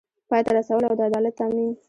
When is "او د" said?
0.87-1.01